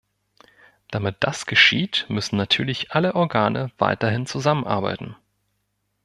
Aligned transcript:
Damit 0.89 1.17
das 1.19 1.45
geschieht, 1.45 2.07
müssen 2.09 2.35
natürlich 2.35 2.89
alle 2.89 3.13
Organe 3.13 3.71
weiterhin 3.77 4.25
zusammenarbeiten. 4.25 5.15